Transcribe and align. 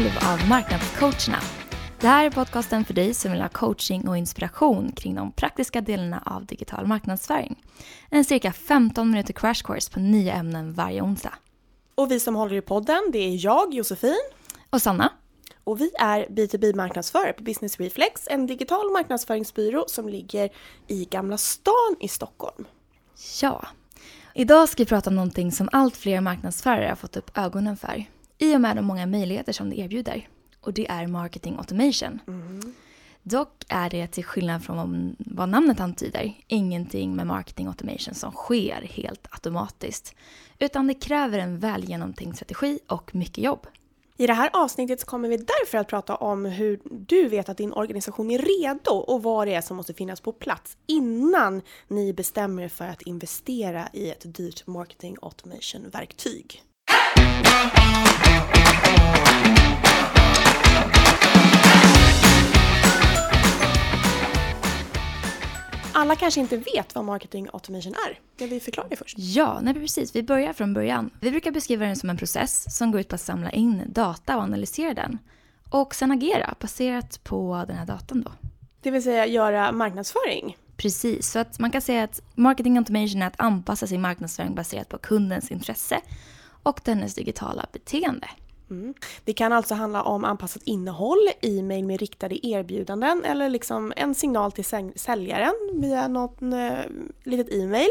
nummer 0.00 0.20
12 0.20 0.30
av 0.30 0.48
Marknadscoacherna. 0.48 1.38
Det 2.00 2.08
här 2.08 2.26
är 2.26 2.30
podcasten 2.30 2.84
för 2.84 2.94
dig 2.94 3.14
som 3.14 3.32
vill 3.32 3.40
ha 3.40 3.48
coaching 3.48 4.08
och 4.08 4.16
inspiration 4.16 4.92
kring 4.92 5.14
de 5.14 5.32
praktiska 5.32 5.80
delarna 5.80 6.22
av 6.26 6.46
digital 6.46 6.86
marknadsföring. 6.86 7.62
En 8.10 8.24
cirka 8.24 8.52
15 8.52 9.10
minuter 9.10 9.32
crash 9.32 9.62
course 9.64 9.92
på 9.92 10.00
nya 10.00 10.34
ämnen 10.34 10.72
varje 10.72 11.02
onsdag. 11.02 11.34
Och 11.94 12.10
vi 12.10 12.20
som 12.20 12.34
håller 12.34 12.56
i 12.56 12.60
podden, 12.60 13.00
det 13.12 13.18
är 13.18 13.44
jag, 13.44 13.74
Josefin. 13.74 14.20
Och 14.70 14.82
Sanna. 14.82 15.12
Och 15.64 15.80
vi 15.80 15.90
är 15.98 16.26
B2B-marknadsförare 16.26 17.32
på 17.32 17.42
Business 17.42 17.80
Reflex, 17.80 18.28
en 18.30 18.46
digital 18.46 18.90
marknadsföringsbyrå 18.92 19.84
som 19.88 20.08
ligger 20.08 20.50
i 20.86 21.04
Gamla 21.04 21.38
stan 21.38 21.96
i 22.00 22.08
Stockholm. 22.08 22.64
Ja. 23.42 23.66
Idag 24.34 24.68
ska 24.68 24.82
vi 24.82 24.86
prata 24.88 25.10
om 25.10 25.16
någonting 25.16 25.52
som 25.52 25.68
allt 25.72 25.96
fler 25.96 26.20
marknadsförare 26.20 26.88
har 26.88 26.96
fått 26.96 27.16
upp 27.16 27.38
ögonen 27.38 27.76
för 27.76 28.06
i 28.40 28.56
och 28.56 28.60
med 28.60 28.76
de 28.76 28.82
många 28.82 29.06
möjligheter 29.06 29.52
som 29.52 29.70
det 29.70 29.78
erbjuder. 29.78 30.28
Och 30.60 30.72
det 30.72 30.90
är 30.90 31.06
marketing 31.06 31.56
automation. 31.58 32.18
Mm. 32.26 32.74
Dock 33.22 33.64
är 33.68 33.90
det 33.90 34.06
till 34.06 34.24
skillnad 34.24 34.64
från 34.64 35.16
vad 35.18 35.48
namnet 35.48 35.80
antyder 35.80 36.34
ingenting 36.46 37.16
med 37.16 37.26
marketing 37.26 37.66
automation 37.66 38.14
som 38.14 38.32
sker 38.32 38.88
helt 38.90 39.28
automatiskt. 39.30 40.14
Utan 40.58 40.86
det 40.86 40.94
kräver 40.94 41.38
en 41.38 41.58
väl 41.58 41.84
genomtänkt 41.84 42.36
strategi 42.36 42.78
och 42.86 43.14
mycket 43.14 43.44
jobb. 43.44 43.66
I 44.16 44.26
det 44.26 44.32
här 44.32 44.50
avsnittet 44.52 45.04
kommer 45.04 45.28
vi 45.28 45.36
därför 45.36 45.78
att 45.78 45.88
prata 45.88 46.16
om 46.16 46.44
hur 46.44 46.80
du 46.84 47.28
vet 47.28 47.48
att 47.48 47.56
din 47.56 47.72
organisation 47.72 48.30
är 48.30 48.38
redo 48.38 48.90
och 48.90 49.22
vad 49.22 49.46
det 49.46 49.54
är 49.54 49.60
som 49.60 49.76
måste 49.76 49.94
finnas 49.94 50.20
på 50.20 50.32
plats 50.32 50.76
innan 50.86 51.62
ni 51.88 52.12
bestämmer 52.12 52.62
er 52.62 52.68
för 52.68 52.84
att 52.84 53.02
investera 53.02 53.88
i 53.92 54.10
ett 54.10 54.34
dyrt 54.34 54.66
marketing 54.66 55.16
automation-verktyg. 55.22 56.62
Alla 66.00 66.16
kanske 66.16 66.40
inte 66.40 66.56
vet 66.56 66.94
vad 66.94 67.04
marketing 67.04 67.48
automation 67.52 67.94
är. 67.94 68.18
Det 68.36 68.46
vi 68.46 68.60
förklara 68.60 68.88
det 68.88 68.96
först. 68.96 69.16
Ja, 69.18 69.60
nej 69.62 69.74
precis. 69.74 70.16
Vi 70.16 70.22
börjar 70.22 70.52
från 70.52 70.74
början. 70.74 71.10
Vi 71.20 71.30
brukar 71.30 71.50
beskriva 71.50 71.86
den 71.86 71.96
som 71.96 72.10
en 72.10 72.16
process 72.16 72.76
som 72.76 72.90
går 72.90 73.00
ut 73.00 73.08
på 73.08 73.14
att 73.14 73.20
samla 73.20 73.50
in 73.50 73.82
data 73.86 74.36
och 74.36 74.42
analysera 74.42 74.94
den. 74.94 75.18
Och 75.70 75.94
sen 75.94 76.10
agera 76.10 76.54
baserat 76.60 77.24
på 77.24 77.64
den 77.66 77.76
här 77.76 77.86
datan 77.86 78.22
då. 78.22 78.32
Det 78.80 78.90
vill 78.90 79.02
säga 79.02 79.26
göra 79.26 79.72
marknadsföring. 79.72 80.56
Precis, 80.76 81.30
så 81.30 81.38
att 81.38 81.58
man 81.58 81.70
kan 81.70 81.80
säga 81.80 82.04
att 82.04 82.20
marketing 82.34 82.78
automation 82.78 83.22
är 83.22 83.26
att 83.26 83.40
anpassa 83.40 83.86
sin 83.86 84.00
marknadsföring 84.00 84.54
baserat 84.54 84.88
på 84.88 84.98
kundens 84.98 85.50
intresse 85.50 86.00
och 86.62 86.80
dennes 86.84 87.14
digitala 87.14 87.66
beteende. 87.72 88.28
Mm. 88.70 88.94
Det 89.24 89.32
kan 89.32 89.52
alltså 89.52 89.74
handla 89.74 90.02
om 90.02 90.24
anpassat 90.24 90.62
innehåll, 90.64 91.28
e-mail 91.42 91.86
med 91.86 92.00
riktade 92.00 92.46
erbjudanden 92.46 93.24
eller 93.24 93.48
liksom 93.48 93.92
en 93.96 94.14
signal 94.14 94.52
till 94.52 94.64
säljaren 94.96 95.54
via 95.74 96.08
något 96.08 96.42
eh, 96.42 96.78
litet 97.24 97.54
e-mail 97.54 97.88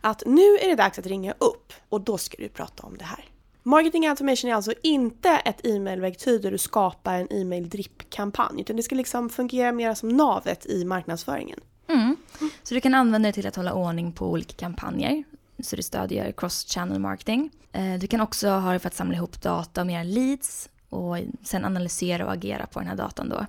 att 0.00 0.22
nu 0.26 0.42
är 0.42 0.68
det 0.68 0.74
dags 0.74 0.98
att 0.98 1.06
ringa 1.06 1.34
upp 1.38 1.72
och 1.88 2.00
då 2.00 2.18
ska 2.18 2.42
du 2.42 2.48
prata 2.48 2.86
om 2.86 2.98
det 2.98 3.04
här. 3.04 3.24
Marketing 3.62 4.06
automation 4.06 4.50
är 4.50 4.54
alltså 4.54 4.72
inte 4.82 5.30
ett 5.30 5.66
e-mailverktyg 5.66 6.42
där 6.42 6.50
du 6.50 6.58
skapar 6.58 7.14
en 7.14 7.32
e-mail 7.32 7.68
drip-kampanj 7.68 8.60
utan 8.60 8.76
det 8.76 8.82
ska 8.82 8.94
liksom 8.94 9.30
fungera 9.30 9.72
mer 9.72 9.94
som 9.94 10.08
navet 10.08 10.66
i 10.66 10.84
marknadsföringen. 10.84 11.60
Mm. 11.88 12.16
Så 12.62 12.74
du 12.74 12.80
kan 12.80 12.94
använda 12.94 13.28
det 13.28 13.32
till 13.32 13.46
att 13.46 13.56
hålla 13.56 13.72
ordning 13.72 14.12
på 14.12 14.26
olika 14.26 14.54
kampanjer 14.54 15.24
så 15.62 15.76
det 15.76 15.82
stödjer 15.82 16.32
cross-channel 16.32 16.98
marketing. 16.98 17.50
Eh, 17.72 17.94
du 17.94 18.06
kan 18.06 18.20
också 18.20 18.48
ha 18.48 18.72
det 18.72 18.78
för 18.78 18.88
att 18.88 18.94
samla 18.94 19.16
ihop 19.16 19.42
data 19.42 19.82
och 19.82 19.90
era 19.90 20.02
leads 20.02 20.68
och 20.88 21.18
sen 21.42 21.64
analysera 21.64 22.26
och 22.26 22.32
agera 22.32 22.66
på 22.66 22.80
den 22.80 22.88
här 22.88 22.96
datan 22.96 23.28
då. 23.28 23.46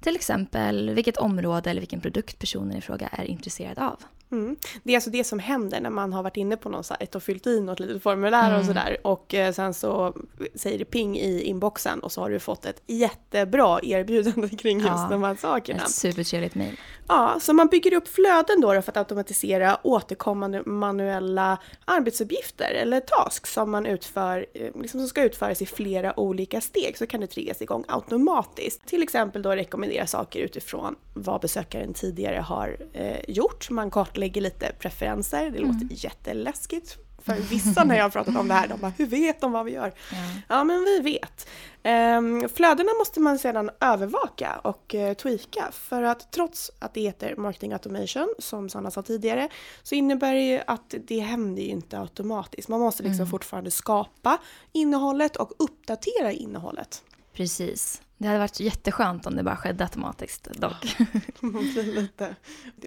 Till 0.00 0.16
exempel 0.16 0.90
vilket 0.90 1.16
område 1.16 1.70
eller 1.70 1.80
vilken 1.80 2.00
produkt 2.00 2.38
personen 2.38 2.76
i 2.76 2.80
fråga 2.80 3.08
är 3.08 3.24
intresserad 3.24 3.78
av. 3.78 4.00
Mm. 4.32 4.56
Det 4.82 4.92
är 4.92 4.96
alltså 4.96 5.10
det 5.10 5.24
som 5.24 5.38
händer 5.38 5.80
när 5.80 5.90
man 5.90 6.12
har 6.12 6.22
varit 6.22 6.36
inne 6.36 6.56
på 6.56 6.68
någon 6.68 6.84
sajt 6.84 7.14
och 7.14 7.22
fyllt 7.22 7.46
i 7.46 7.60
något 7.60 7.80
litet 7.80 8.02
formulär 8.02 8.48
mm. 8.48 8.60
och 8.60 8.66
sådär 8.66 8.96
och 9.02 9.34
eh, 9.34 9.52
sen 9.52 9.74
så 9.74 10.16
säger 10.54 10.78
det 10.78 10.84
ping 10.84 11.18
i 11.18 11.42
inboxen 11.42 12.00
och 12.00 12.12
så 12.12 12.20
har 12.20 12.30
du 12.30 12.38
fått 12.38 12.66
ett 12.66 12.82
jättebra 12.86 13.80
erbjudande 13.82 14.48
kring 14.58 14.78
just 14.78 14.88
ja, 14.88 15.08
de 15.10 15.22
här 15.22 15.34
sakerna. 15.34 15.82
Ett 15.82 15.90
supertrevligt 15.90 16.54
mejl. 16.54 16.80
Ja, 17.08 17.36
så 17.40 17.52
man 17.52 17.66
bygger 17.66 17.94
upp 17.94 18.08
flöden 18.08 18.60
då 18.60 18.82
för 18.82 18.92
att 18.92 18.96
automatisera 18.96 19.78
återkommande 19.82 20.62
manuella 20.66 21.58
arbetsuppgifter 21.84 22.70
eller 22.74 23.00
tasks 23.00 23.52
som 23.52 23.70
man 23.70 23.86
utför, 23.86 24.46
eh, 24.54 24.80
liksom 24.80 25.00
som 25.00 25.08
ska 25.08 25.22
utföras 25.22 25.62
i 25.62 25.66
flera 25.66 26.20
olika 26.20 26.60
steg 26.60 26.98
så 26.98 27.06
kan 27.06 27.20
det 27.20 27.26
triggas 27.26 27.62
igång 27.62 27.84
automatiskt. 27.88 28.86
Till 28.86 29.02
exempel 29.02 29.42
då 29.42 29.50
rekommendera 29.50 30.06
saker 30.06 30.40
utifrån 30.40 30.94
vad 31.14 31.40
besökaren 31.40 31.94
tidigare 31.94 32.40
har 32.40 32.76
eh, 32.92 33.16
gjort. 33.28 33.70
Man 33.70 33.90
kartlägger 33.90 34.15
lite 34.16 34.72
preferenser, 34.78 35.50
det 35.50 35.58
mm. 35.58 35.72
låter 35.72 35.86
jätteläskigt 35.90 36.98
för 37.26 37.34
vissa 37.34 37.84
när 37.84 37.96
jag 37.96 38.02
har 38.02 38.10
pratat 38.10 38.36
om 38.36 38.48
det 38.48 38.54
här, 38.54 38.68
de 38.68 38.80
bara 38.80 38.92
“hur 38.98 39.06
vet 39.06 39.40
de 39.40 39.52
vad 39.52 39.64
vi 39.64 39.72
gör?” 39.72 39.94
ja. 40.12 40.16
ja, 40.48 40.64
men 40.64 40.84
vi 40.84 41.00
vet. 41.00 41.48
Um, 41.84 42.48
flödena 42.48 42.90
måste 42.98 43.20
man 43.20 43.38
sedan 43.38 43.70
övervaka 43.80 44.60
och 44.64 44.94
uh, 44.94 45.12
tweaka 45.12 45.64
för 45.72 46.02
att 46.02 46.32
trots 46.32 46.70
att 46.78 46.94
det 46.94 47.00
heter 47.00 47.36
marketing 47.36 47.72
automation, 47.72 48.34
som 48.38 48.68
Sanna 48.68 48.90
sa 48.90 49.02
tidigare, 49.02 49.48
så 49.82 49.94
innebär 49.94 50.34
det 50.34 50.40
ju 50.40 50.60
att 50.66 50.94
det 51.06 51.20
händer 51.20 51.62
ju 51.62 51.68
inte 51.68 52.00
automatiskt. 52.00 52.68
Man 52.68 52.80
måste 52.80 53.02
liksom 53.02 53.22
mm. 53.22 53.30
fortfarande 53.30 53.70
skapa 53.70 54.38
innehållet 54.72 55.36
och 55.36 55.52
uppdatera 55.58 56.32
innehållet. 56.32 57.02
Precis. 57.32 58.02
Det 58.18 58.26
hade 58.26 58.38
varit 58.38 58.60
jätteskönt 58.60 59.26
om 59.26 59.36
det 59.36 59.42
bara 59.42 59.56
skedde 59.56 59.84
automatiskt 59.84 60.48
dock. 60.54 60.96
man, 61.40 61.52
blir 61.52 61.94
lite, 61.94 62.36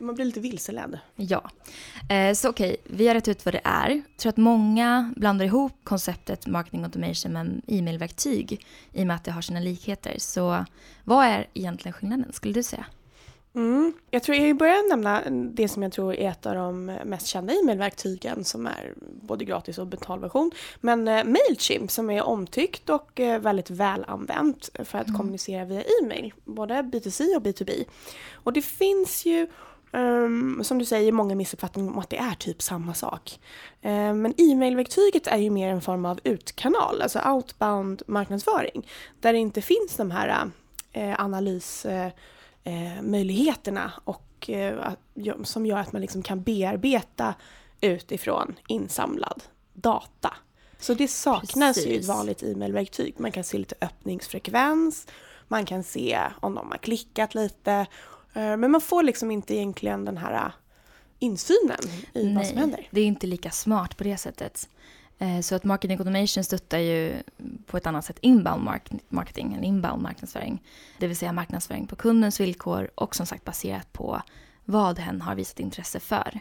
man 0.01 0.15
blir 0.15 0.25
lite 0.25 0.39
vilseledd. 0.39 0.99
Ja. 1.15 1.49
Eh, 2.09 2.33
så 2.33 2.49
okej, 2.49 2.77
okay, 2.83 2.95
vi 2.97 3.07
har 3.07 3.15
rätt 3.15 3.27
ut 3.27 3.45
vad 3.45 3.53
det 3.53 3.61
är. 3.63 3.89
Jag 3.89 4.17
tror 4.17 4.29
att 4.29 4.37
många 4.37 5.13
blandar 5.15 5.45
ihop 5.45 5.73
konceptet 5.83 6.47
marketing 6.47 6.83
automation 6.83 7.33
med 7.33 7.61
e-mailverktyg 7.67 8.65
i 8.93 9.03
och 9.03 9.07
med 9.07 9.15
att 9.15 9.23
det 9.23 9.31
har 9.31 9.41
sina 9.41 9.59
likheter. 9.59 10.15
Så 10.17 10.65
vad 11.03 11.25
är 11.25 11.47
egentligen 11.53 11.93
skillnaden 11.93 12.33
skulle 12.33 12.53
du 12.53 12.63
säga? 12.63 12.85
Mm. 13.55 13.93
Jag 14.11 14.23
tror 14.23 14.37
jag 14.37 14.57
börjar 14.57 14.89
nämna 14.89 15.23
det 15.29 15.67
som 15.67 15.83
jag 15.83 15.91
tror 15.91 16.13
är 16.13 16.29
ett 16.29 16.45
av 16.45 16.55
de 16.55 16.85
mest 16.85 17.27
kända 17.27 17.53
e-mailverktygen 17.53 18.43
som 18.43 18.65
är 18.65 18.93
både 19.21 19.45
gratis 19.45 19.77
och 19.77 19.87
betalversion. 19.87 20.51
Men 20.81 21.07
eh, 21.07 21.23
Mailchimp 21.23 21.91
som 21.91 22.09
är 22.09 22.23
omtyckt 22.23 22.89
och 22.89 23.19
eh, 23.19 23.39
väldigt 23.39 23.69
väl 23.69 24.05
använt 24.07 24.69
för 24.73 24.97
att 24.97 25.07
mm. 25.07 25.19
kommunicera 25.19 25.65
via 25.65 25.81
e-mail, 25.81 26.33
både 26.45 26.73
B2C 26.73 27.35
och 27.35 27.41
B2B. 27.41 27.85
Och 28.33 28.53
det 28.53 28.61
finns 28.61 29.25
ju 29.25 29.47
Um, 29.91 30.63
som 30.63 30.79
du 30.79 30.85
säger, 30.85 31.11
många 31.11 31.35
missuppfattningar 31.35 31.91
om 31.91 31.99
att 31.99 32.09
det 32.09 32.17
är 32.17 32.35
typ 32.35 32.61
samma 32.61 32.93
sak. 32.93 33.39
Uh, 33.85 34.13
men 34.13 34.33
e-mailverktyget 34.37 35.27
är 35.27 35.37
ju 35.37 35.49
mer 35.49 35.69
en 35.69 35.81
form 35.81 36.05
av 36.05 36.19
utkanal, 36.23 37.01
alltså 37.01 37.19
outbound 37.19 38.01
marknadsföring. 38.07 38.87
Där 39.19 39.33
det 39.33 39.39
inte 39.39 39.61
finns 39.61 39.95
de 39.97 40.11
här 40.11 40.51
uh, 40.97 41.21
analys... 41.21 41.85
Uh, 41.85 42.07
eh, 42.69 43.01
möjligheterna 43.01 43.91
och 44.03 44.49
eh, 44.49 44.93
som 45.43 45.65
gör 45.65 45.77
att 45.77 45.93
man 45.93 46.01
liksom 46.01 46.23
kan 46.23 46.43
bearbeta 46.43 47.35
utifrån 47.81 48.55
insamlad 48.67 49.43
data. 49.73 50.33
Så 50.79 50.93
det 50.93 51.07
saknas 51.07 51.75
Precis. 51.75 51.87
ju 51.87 51.93
i 51.93 51.97
ett 51.99 52.05
vanligt 52.05 52.43
e-mailverktyg. 52.43 53.13
Man 53.17 53.31
kan 53.31 53.43
se 53.43 53.57
lite 53.57 53.75
öppningsfrekvens, 53.81 55.07
man 55.47 55.65
kan 55.65 55.83
se 55.83 56.19
om 56.39 56.55
de 56.55 56.71
har 56.71 56.77
klickat 56.77 57.35
lite, 57.35 57.71
eh, 58.33 58.57
men 58.57 58.71
man 58.71 58.81
får 58.81 59.03
liksom 59.03 59.31
inte 59.31 59.55
egentligen 59.55 60.05
den 60.05 60.17
här 60.17 60.33
eh, 60.33 60.51
insynen 61.19 61.79
i 62.13 62.23
Nej, 62.23 62.35
vad 62.35 62.47
som 62.47 62.57
händer. 62.57 62.87
det 62.91 63.01
är 63.01 63.05
inte 63.05 63.27
lika 63.27 63.51
smart 63.51 63.97
på 63.97 64.03
det 64.03 64.17
sättet. 64.17 64.69
Eh, 65.19 65.39
så 65.41 65.55
att 65.55 65.63
marketing 65.63 65.97
automation 65.97 66.43
stöttar 66.43 66.77
ju 66.77 67.15
på 67.65 67.77
ett 67.77 67.87
annat 67.87 68.05
sätt 68.05 68.17
inbound 68.21 68.69
marketing, 69.09 69.53
en 69.53 69.63
inbound 69.63 70.01
marknadsföring. 70.01 70.63
Det 70.97 71.07
vill 71.07 71.17
säga 71.17 71.33
marknadsföring 71.33 71.87
på 71.87 71.95
kundens 71.95 72.39
villkor 72.39 72.89
och 72.95 73.15
som 73.15 73.25
sagt 73.25 73.45
baserat 73.45 73.93
på 73.93 74.21
vad 74.65 74.99
hen 74.99 75.21
har 75.21 75.35
visat 75.35 75.59
intresse 75.59 75.99
för. 75.99 76.39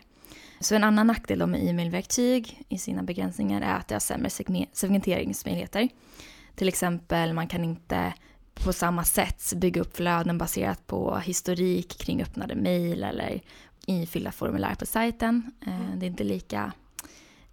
Så 0.61 0.75
en 0.75 0.85
annan 0.85 1.07
nackdel 1.07 1.47
med 1.47 1.69
e-mailverktyg 1.69 2.63
i 2.69 2.79
sina 2.79 3.03
begränsningar 3.03 3.61
är 3.61 3.75
att 3.75 3.89
det 3.89 3.95
har 3.95 4.01
sämre 4.01 4.31
segmenteringsmöjligheter. 4.73 5.89
Till 6.55 6.69
exempel 6.69 7.33
man 7.33 7.49
kan 7.49 7.65
inte 7.65 8.15
på 8.55 8.73
samma 8.73 9.05
sätt 9.05 9.53
bygga 9.57 9.81
upp 9.81 9.97
flöden 9.97 10.39
baserat 10.39 10.87
på 10.87 11.19
historik 11.19 11.99
kring 11.99 12.23
öppnade 12.23 12.55
mejl 12.55 13.05
eller 13.05 13.41
ifyllda 13.87 14.33
formulär 14.33 14.75
på 14.75 14.87
sajten. 14.87 15.53
Eh, 15.67 15.97
det 15.97 16.07
är 16.07 16.11
inte 16.11 16.25
lika 16.25 16.73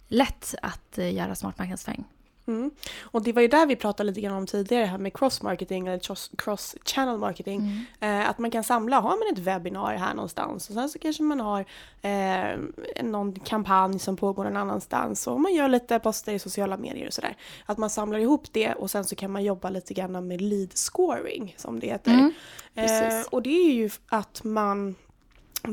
lätt 0.08 0.54
att 0.62 0.98
eh, 0.98 1.14
göra 1.14 1.34
smart 1.34 1.58
marknadsföring. 1.58 2.04
Mm. 2.48 2.70
Och 3.02 3.22
det 3.22 3.32
var 3.32 3.42
ju 3.42 3.48
där 3.48 3.66
vi 3.66 3.76
pratade 3.76 4.06
lite 4.06 4.20
grann 4.20 4.36
om 4.36 4.46
tidigare, 4.46 4.84
här 4.84 4.98
med 4.98 5.12
cross-marketing 5.12 5.86
eller 5.86 5.98
cross-channel 6.36 7.18
marketing. 7.18 7.86
Mm. 8.00 8.20
Eh, 8.20 8.30
att 8.30 8.38
man 8.38 8.50
kan 8.50 8.64
samla, 8.64 9.00
har 9.00 9.10
man 9.10 9.32
ett 9.32 9.38
webbinar 9.38 9.96
här 9.96 10.14
någonstans 10.14 10.68
och 10.68 10.74
sen 10.74 10.88
så 10.88 10.98
kanske 10.98 11.22
man 11.22 11.40
har 11.40 11.64
eh, 12.02 12.58
någon 13.02 13.40
kampanj 13.40 13.98
som 13.98 14.16
pågår 14.16 14.44
någon 14.44 14.56
annanstans 14.56 15.26
och 15.26 15.40
man 15.40 15.54
gör 15.54 15.68
lite 15.68 15.98
poster 15.98 16.32
i 16.32 16.38
sociala 16.38 16.76
medier 16.76 17.06
och 17.06 17.12
sådär. 17.12 17.36
Att 17.66 17.78
man 17.78 17.90
samlar 17.90 18.18
ihop 18.18 18.52
det 18.52 18.72
och 18.72 18.90
sen 18.90 19.04
så 19.04 19.16
kan 19.16 19.30
man 19.30 19.44
jobba 19.44 19.70
lite 19.70 19.94
grann 19.94 20.28
med 20.28 20.40
lead 20.40 20.70
scoring 20.74 21.54
som 21.58 21.80
det 21.80 21.86
heter. 21.86 22.12
Mm. 22.12 22.32
Eh, 22.74 23.26
och 23.30 23.42
det 23.42 23.68
är 23.68 23.72
ju 23.72 23.90
att 24.08 24.44
man 24.44 24.94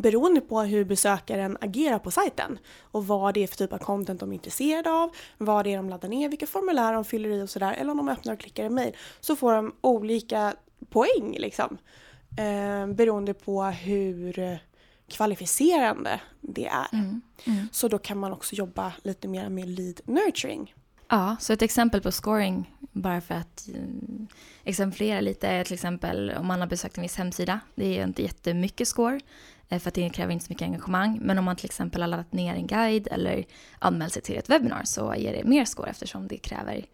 beroende 0.01 0.41
på 0.41 0.61
hur 0.61 0.83
besökaren 0.83 1.57
agerar 1.61 1.99
på 1.99 2.11
sajten 2.11 2.59
och 2.81 3.07
vad 3.07 3.33
det 3.33 3.43
är 3.43 3.47
för 3.47 3.55
typ 3.55 3.73
av 3.73 3.77
content 3.77 4.19
de 4.19 4.29
är 4.29 4.33
intresserade 4.33 4.91
av, 4.91 5.09
vad 5.37 5.65
det 5.65 5.73
är 5.73 5.77
de 5.77 5.89
laddar 5.89 6.09
ner, 6.09 6.29
vilka 6.29 6.47
formulär 6.47 6.93
de 6.93 7.05
fyller 7.05 7.29
i 7.29 7.41
och 7.41 7.49
sådär, 7.49 7.73
eller 7.73 7.91
om 7.91 7.97
de 7.97 8.09
öppnar 8.09 8.33
och 8.33 8.39
klickar 8.39 8.65
en 8.65 8.73
mail, 8.73 8.95
så 9.19 9.35
får 9.35 9.53
de 9.53 9.73
olika 9.81 10.55
poäng 10.89 11.35
liksom. 11.37 11.77
Eh, 12.37 12.87
beroende 12.87 13.33
på 13.33 13.63
hur 13.63 14.59
kvalificerande 15.07 16.21
det 16.41 16.65
är. 16.65 16.87
Mm. 16.93 17.21
Mm. 17.43 17.67
Så 17.71 17.87
då 17.87 17.97
kan 17.97 18.17
man 18.17 18.33
också 18.33 18.55
jobba 18.55 18.93
lite 19.03 19.27
mer 19.27 19.49
med 19.49 19.69
lead 19.69 20.01
nurturing. 20.05 20.73
Ja, 21.07 21.35
så 21.39 21.53
ett 21.53 21.61
exempel 21.61 22.01
på 22.01 22.11
scoring, 22.11 22.73
bara 22.79 23.21
för 23.21 23.35
att 23.35 23.67
mm, 23.67 24.27
exemplifiera 24.63 25.21
lite, 25.21 25.47
är 25.47 25.63
till 25.63 25.73
exempel 25.73 26.33
om 26.39 26.47
man 26.47 26.59
har 26.59 26.67
besökt 26.67 26.97
en 26.97 27.01
viss 27.01 27.15
hemsida. 27.15 27.59
Det 27.75 27.99
är 27.99 28.03
inte 28.03 28.21
jättemycket 28.21 28.87
score, 28.87 29.19
Eh, 29.19 29.52
för 29.69 29.88
att 29.88 29.94
det 29.94 30.10
kräver 30.10 30.33
inte 30.33 30.45
så 30.45 30.51
mycket 30.51 30.65
engagemang. 30.65 31.19
Men 31.21 31.39
om 31.39 31.45
man 31.45 31.56
till 31.56 31.65
exempel 31.65 32.01
har 32.01 32.07
laddat 32.07 32.33
ner 32.33 32.56
en 32.56 32.68
guide 32.68 33.07
eller 33.12 33.45
anmält 33.80 34.13
sig 34.13 34.21
till 34.21 34.38
ett 34.38 34.50
webbinar 34.50 34.83
så 34.86 35.15
ger 35.18 35.33
det 35.33 35.44
mer 35.44 35.65
score 35.65 35.89
eftersom 35.89 36.27
det 36.27 36.38
kräver 36.38 36.86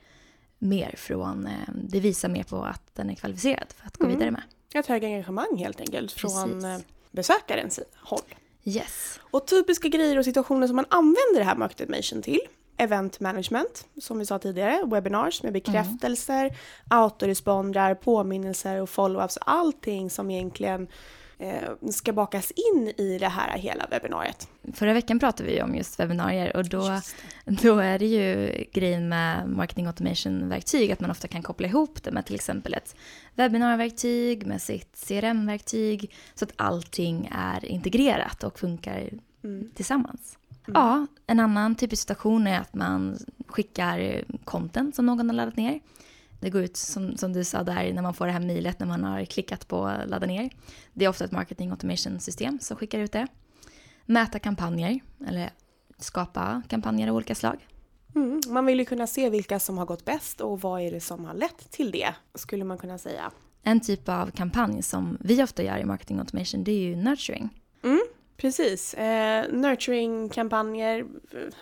mer 0.60 0.94
från, 0.98 1.48
eh, 1.48 1.74
det 1.74 2.00
visar 2.00 2.30
mer 2.30 2.44
på 2.44 2.64
att 2.64 2.96
den 2.96 3.10
är 3.10 3.16
kvalificerad 3.16 3.68
för 3.76 3.88
att 3.88 3.98
gå 3.98 4.06
mm. 4.06 4.18
vidare 4.18 4.32
med. 4.32 4.44
Ett 4.74 4.88
högre 4.88 5.08
engagemang 5.08 5.58
helt 5.58 5.80
enkelt 5.80 6.12
från 6.12 6.50
Precis. 6.50 6.64
Eh, 6.64 6.78
besökarens 7.12 7.80
håll. 7.96 8.36
Yes. 8.64 9.20
Och 9.32 9.48
typiska 9.48 9.88
grejer 9.88 10.18
och 10.18 10.26
situationer 10.26 10.68
som 10.68 10.76
man 10.76 10.86
använder 10.90 11.40
det 11.40 11.44
här 11.44 11.56
market 11.56 11.82
automation 11.82 12.22
till 12.22 12.40
event 12.78 13.20
management, 13.20 13.88
som 14.02 14.20
vi 14.20 14.26
sa 14.26 14.40
tidigare, 14.40 14.84
webinars 14.86 15.44
med 15.44 15.54
bekräftelser, 15.54 16.46
mm. 16.46 16.56
autorespondrar, 16.88 17.96
påminnelser 17.96 18.82
och 18.82 18.90
follow-ups, 18.90 19.38
allting 19.42 20.10
som 20.10 20.32
egentligen 20.32 20.82
eh, 20.82 20.88
ska 21.92 22.14
bakas 22.14 22.52
in 22.52 22.94
i 22.98 23.18
det 23.20 23.28
här 23.28 23.58
hela 23.58 23.88
webbinariet. 23.92 24.48
Förra 24.74 24.94
veckan 24.94 25.20
pratade 25.20 25.50
vi 25.50 25.62
om 25.62 25.76
just 25.76 26.00
webbinarier 26.00 26.56
och 26.56 26.70
då, 26.70 27.00
då 27.46 27.80
är 27.80 28.00
det 28.00 28.06
ju 28.06 28.54
grejen 28.72 29.10
med 29.10 29.50
marketing 29.50 29.88
automation-verktyg 29.88 30.92
att 30.92 31.00
man 31.00 31.12
ofta 31.12 31.28
kan 31.28 31.44
koppla 31.44 31.68
ihop 31.68 32.04
det 32.04 32.12
med 32.12 32.26
till 32.26 32.36
exempel 32.36 32.74
ett 32.74 32.96
webbinarverktyg 33.36 34.48
med 34.48 34.62
sitt 34.62 35.06
CRM-verktyg 35.08 36.14
så 36.36 36.46
att 36.46 36.54
allting 36.56 37.30
är 37.32 37.66
integrerat 37.66 38.44
och 38.44 38.60
funkar 38.60 39.10
mm. 39.44 39.72
tillsammans. 39.76 40.38
Mm. 40.68 40.82
Ja, 40.82 41.08
en 41.28 41.40
annan 41.40 41.76
typisk 41.76 42.02
situation 42.02 42.48
är 42.48 42.60
att 42.60 42.74
man 42.74 43.18
skickar 43.48 44.24
content 44.44 44.96
som 44.96 45.06
någon 45.06 45.30
har 45.30 45.36
laddat 45.36 45.58
ner 45.58 45.80
det 46.40 46.50
går 46.50 46.62
ut 46.62 46.78
som, 46.78 47.18
som 47.18 47.34
du 47.34 47.44
sa 47.44 47.64
där 47.64 47.94
när 47.94 48.02
man 48.02 48.14
får 48.14 48.26
det 48.26 48.32
här 48.32 48.40
mejlet 48.40 48.80
när 48.80 48.88
man 48.88 49.04
har 49.04 49.26
klickat 49.26 49.68
på 49.68 49.94
ladda 50.06 50.28
ner. 50.28 50.50
Det 50.94 51.06
är 51.06 51.10
ofta 51.10 51.26
ett 51.26 51.32
marketing 51.32 51.72
automation 51.72 52.20
system 52.20 52.60
som 52.60 52.78
skickar 52.78 53.00
ut 53.00 53.12
det. 53.12 53.28
Mäta 54.06 54.40
kampanjer 54.40 55.00
eller 55.28 55.50
skapa 55.98 56.62
kampanjer 56.68 57.08
av 57.08 57.16
olika 57.16 57.36
slag. 57.36 57.68
Mm, 58.16 58.42
man 58.48 58.66
vill 58.66 58.80
ju 58.80 58.86
kunna 58.86 59.08
se 59.08 59.30
vilka 59.30 59.60
som 59.60 59.78
har 59.78 59.86
gått 59.86 60.06
bäst 60.06 60.42
och 60.42 60.62
vad 60.62 60.82
är 60.82 60.92
det 60.92 61.00
som 61.00 61.26
har 61.26 61.34
lett 61.34 61.72
till 61.72 61.92
det, 61.92 62.16
skulle 62.36 62.64
man 62.64 62.78
kunna 62.78 62.98
säga. 62.98 63.32
En 63.64 63.80
typ 63.80 64.10
av 64.10 64.32
kampanj 64.32 64.84
som 64.84 65.18
vi 65.20 65.44
ofta 65.44 65.64
gör 65.64 65.78
i 65.78 65.86
marketing 65.86 66.20
automation 66.20 66.64
det 66.64 66.72
är 66.72 66.80
ju 66.80 66.96
nurturing. 66.96 67.50
Precis. 68.40 68.94
Eh, 68.94 69.52
Nurturing-kampanjer, 69.52 71.06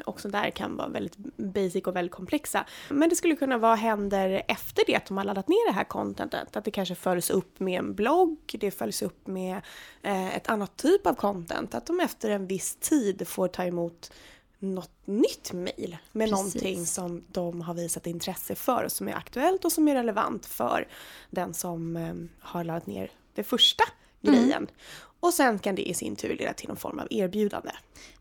också 0.05 0.29
där 0.29 0.49
kan 0.49 0.77
vara 0.77 0.87
väldigt 0.87 1.17
basic 1.37 1.83
och 1.85 1.95
väldigt 1.95 2.11
komplexa. 2.11 2.65
Men 2.89 3.09
det 3.09 3.15
skulle 3.15 3.35
kunna 3.35 3.57
vara 3.57 3.75
händer 3.75 4.43
efter 4.47 4.83
det 4.87 4.95
att 4.95 5.05
de 5.05 5.17
har 5.17 5.23
laddat 5.23 5.47
ner 5.47 5.69
det 5.69 5.75
här 5.75 5.83
contentet. 5.83 6.55
Att 6.55 6.65
det 6.65 6.71
kanske 6.71 6.95
följs 6.95 7.29
upp 7.29 7.59
med 7.59 7.79
en 7.79 7.95
blogg, 7.95 8.37
det 8.59 8.71
följs 8.71 9.01
upp 9.01 9.27
med 9.27 9.61
eh, 10.01 10.35
ett 10.35 10.49
annat 10.49 10.77
typ 10.77 11.07
av 11.07 11.13
content. 11.13 11.75
Att 11.75 11.85
de 11.85 11.99
efter 11.99 12.29
en 12.29 12.47
viss 12.47 12.75
tid 12.75 13.27
får 13.27 13.47
ta 13.47 13.63
emot 13.63 14.11
något 14.59 14.91
nytt 15.05 15.53
mejl 15.53 15.97
med 16.11 16.29
Precis. 16.29 16.31
någonting 16.31 16.85
som 16.85 17.23
de 17.31 17.61
har 17.61 17.73
visat 17.73 18.07
intresse 18.07 18.55
för 18.55 18.83
och 18.83 18.91
som 18.91 19.07
är 19.07 19.13
aktuellt 19.13 19.65
och 19.65 19.71
som 19.71 19.87
är 19.87 19.95
relevant 19.95 20.45
för 20.45 20.87
den 21.29 21.53
som 21.53 21.97
eh, 21.97 22.13
har 22.39 22.63
laddat 22.63 22.87
ner 22.87 23.11
det 23.33 23.43
första 23.43 23.83
mm. 24.21 24.35
grejen. 24.35 24.57
Mm. 24.57 24.69
Och 25.19 25.33
sen 25.33 25.59
kan 25.59 25.75
det 25.75 25.89
i 25.89 25.93
sin 25.93 26.15
tur 26.15 26.37
leda 26.37 26.53
till 26.53 26.67
någon 26.67 26.77
form 26.77 26.99
av 26.99 27.07
erbjudande. 27.09 27.71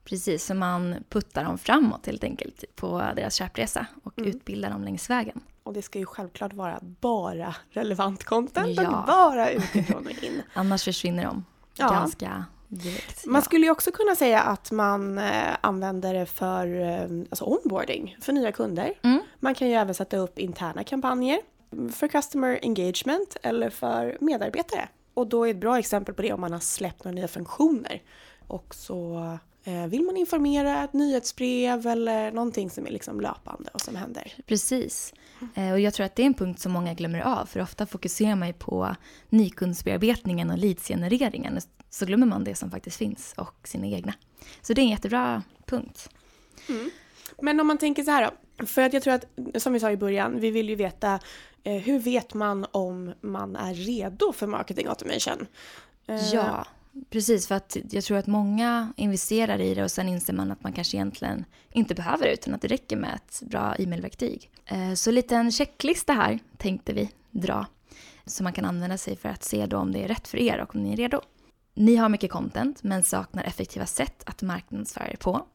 Precis, 0.05 0.45
så 0.45 0.55
man 0.55 1.05
puttar 1.09 1.45
dem 1.45 1.59
framåt 1.59 2.07
helt 2.07 2.25
enkelt 2.25 2.65
på 2.75 2.99
deras 3.17 3.35
köpresa 3.35 3.87
och 4.03 4.19
mm. 4.19 4.31
utbildar 4.31 4.71
dem 4.71 4.85
längs 4.85 5.11
vägen. 5.11 5.41
Och 5.63 5.73
det 5.73 5.83
ska 5.83 5.99
ju 5.99 6.07
självklart 6.07 6.53
vara 6.53 6.79
bara 6.83 7.55
relevant 7.71 8.25
content 8.25 8.81
ja. 8.81 9.01
och 9.01 9.07
bara 9.07 9.51
utifrån 9.51 10.07
och 10.07 10.25
in. 10.25 10.43
Annars 10.55 10.85
försvinner 10.85 11.25
de 11.25 11.45
ja. 11.77 11.89
ganska 11.89 12.45
direkt. 12.69 13.27
Man 13.27 13.35
ja. 13.35 13.43
skulle 13.43 13.67
ju 13.67 13.73
också 13.73 13.91
kunna 13.91 14.17
säga 14.17 14.41
att 14.41 14.71
man 14.71 15.19
eh, 15.19 15.57
använder 15.61 16.15
det 16.15 16.27
för 16.27 16.81
eh, 16.81 17.03
alltså 17.31 17.45
onboarding 17.45 18.17
för 18.21 18.33
nya 18.33 18.53
kunder. 18.53 18.95
Mm. 19.03 19.21
Man 19.41 19.55
kan 19.55 19.69
ju 19.69 19.75
även 19.75 19.95
sätta 19.95 20.17
upp 20.17 20.39
interna 20.39 20.85
kampanjer 20.85 21.39
för 21.93 22.09
customer 22.09 22.59
engagement 22.63 23.37
eller 23.43 23.71
för 23.71 24.19
medarbetare. 24.21 24.89
Och 25.17 25.27
då 25.27 25.47
är 25.47 25.51
ett 25.51 25.61
bra 25.61 25.79
exempel 25.79 26.15
på 26.15 26.23
det 26.23 26.33
om 26.33 26.41
man 26.41 26.53
har 26.53 26.61
släppt 26.61 27.05
några 27.05 27.15
nya 27.15 27.29
funktioner. 27.29 28.03
Och 28.47 28.75
så 28.75 29.39
eh, 29.65 29.87
vill 29.87 30.03
man 30.03 30.17
informera 30.17 30.85
ett 30.85 30.93
nyhetsbrev 30.93 31.87
eller 31.87 32.33
någonting 32.33 32.71
som 32.71 32.87
är 32.87 32.91
liksom 32.91 33.21
löpande 33.21 33.71
och 33.75 33.81
som 33.81 33.97
händer. 33.97 34.33
Precis. 34.47 35.15
Eh, 35.55 35.73
och 35.73 35.81
jag 35.81 35.95
tror 35.95 36.07
att 36.07 36.17
det 36.17 36.23
är 36.23 36.27
en 36.27 36.35
punkt 36.35 36.61
som 36.61 36.73
många 36.73 36.95
glömmer 36.95 37.21
av. 37.21 37.47
För 37.47 37.61
ofta 37.61 37.87
fokuserar 37.87 38.37
man 38.37 38.49
ju 38.49 38.55
på 38.55 38.97
nykundsbearbetningen 39.29 40.51
och 40.51 40.59
leadsgenereringen. 40.59 41.59
Så 41.91 42.07
glömmer 42.07 42.27
man 42.27 42.45
det 42.45 42.55
som 42.55 42.71
faktiskt 42.71 42.97
finns 42.97 43.35
och 43.37 43.69
sina 43.69 43.87
egna. 43.87 44.15
Så 44.63 44.73
det 44.73 44.81
är 44.81 44.85
en 44.85 44.91
jättebra 44.91 45.43
punkt. 45.67 46.11
Mm. 46.69 46.91
Men 47.43 47.61
om 47.61 47.67
man 47.67 47.79
tänker 47.79 48.03
så 48.03 48.11
här 48.11 48.31
då. 48.59 48.67
För 48.67 48.83
att 48.83 48.93
jag 48.93 49.03
tror 49.03 49.15
att, 49.15 49.25
som 49.63 49.73
vi 49.73 49.81
sa 49.81 49.91
i 49.91 49.97
början, 49.97 50.41
vi 50.41 50.51
vill 50.51 50.69
ju 50.69 50.75
veta 50.75 51.21
Eh, 51.67 51.83
hur 51.83 51.99
vet 51.99 52.35
man 52.35 52.67
om 52.71 53.15
man 53.21 53.57
är 53.57 53.75
redo 53.75 54.33
för 54.33 54.47
marketing 54.47 54.87
automation? 54.87 55.47
Eh, 56.07 56.29
ja, 56.33 56.67
precis. 57.11 57.47
För 57.47 57.55
att 57.55 57.77
jag 57.91 58.05
tror 58.05 58.19
att 58.19 58.27
många 58.27 58.93
investerar 58.97 59.61
i 59.61 59.75
det 59.75 59.85
och 59.85 59.91
sen 59.91 60.09
inser 60.09 60.33
man 60.33 60.51
att 60.51 60.63
man 60.63 60.73
kanske 60.73 60.97
egentligen 60.97 61.45
inte 61.73 61.95
behöver 61.95 62.27
det 62.27 62.33
utan 62.33 62.55
att 62.55 62.63
det 62.63 62.69
räcker 62.69 62.97
med 62.97 63.15
ett 63.15 63.43
bra 63.43 63.75
e-mailverktyg. 63.79 64.51
Eh, 64.65 64.95
så 64.95 65.11
lite 65.11 65.37
en 65.37 65.53
checklista 65.53 66.13
här 66.13 66.39
tänkte 66.57 66.93
vi 66.93 67.11
dra 67.31 67.67
som 68.27 68.45
man 68.45 68.53
kan 68.53 68.65
använda 68.65 68.99
sig 68.99 69.17
för 69.17 69.29
att 69.29 69.45
se 69.45 69.67
då 69.67 69.79
om 69.79 69.93
det 69.93 70.05
är 70.05 70.09
rätt 70.09 70.29
för 70.29 70.39
er 70.39 70.61
och 70.61 70.75
om 70.75 70.83
ni 70.83 70.93
är 70.93 70.97
redo. 70.97 71.21
Ni 71.75 71.97
har 71.97 72.09
mycket 72.09 72.31
content 72.31 72.83
men 72.83 73.03
saknar 73.03 73.45
effektiva 73.45 73.87
sätt 73.87 74.23
att 74.27 74.43
marknadsföra 74.43 75.09
er 75.09 75.17
på. 75.17 75.47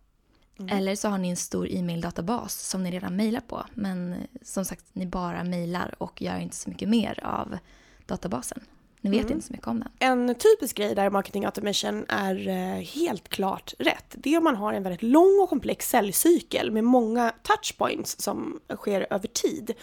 Mm. 0.59 0.77
Eller 0.77 0.95
så 0.95 1.09
har 1.09 1.17
ni 1.17 1.29
en 1.29 1.35
stor 1.35 1.67
e-maildatabas 1.71 2.53
som 2.53 2.83
ni 2.83 2.91
redan 2.91 3.15
mejlar 3.15 3.41
på. 3.41 3.65
Men 3.73 4.13
eh, 4.13 4.19
som 4.41 4.65
sagt, 4.65 4.85
ni 4.93 5.05
bara 5.05 5.43
mejlar 5.43 5.95
och 5.97 6.21
gör 6.21 6.37
inte 6.37 6.55
så 6.55 6.69
mycket 6.69 6.89
mer 6.89 7.19
av 7.23 7.57
databasen. 8.05 8.61
Ni 9.03 9.09
vet 9.09 9.21
mm. 9.21 9.33
inte 9.33 9.47
så 9.47 9.53
mycket 9.53 9.67
om 9.67 9.79
den. 9.79 9.89
En 9.99 10.35
typisk 10.35 10.77
grej 10.77 10.95
där 10.95 11.09
marketing 11.09 11.45
automation 11.45 12.05
är 12.09 12.47
eh, 12.47 12.83
helt 12.83 13.29
klart 13.29 13.73
rätt. 13.79 14.15
Det 14.17 14.33
är 14.33 14.37
om 14.37 14.43
man 14.43 14.55
har 14.55 14.73
en 14.73 14.83
väldigt 14.83 15.03
lång 15.03 15.39
och 15.41 15.49
komplex 15.49 15.89
säljcykel 15.89 16.71
med 16.71 16.83
många 16.83 17.33
touchpoints 17.43 18.21
som 18.21 18.59
sker 18.75 19.07
över 19.09 19.27
tid. 19.27 19.73